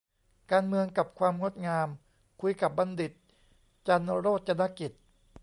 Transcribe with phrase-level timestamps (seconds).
[0.51, 1.87] "การเมืองกับความงดงาม"
[2.41, 3.11] คุยกับ บัณฑิต
[3.87, 4.91] จันทร์โรจนกิจ